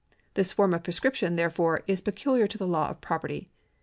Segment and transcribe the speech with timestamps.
[0.33, 3.45] This form of prescription, therefore, is pecu liar to the law of property.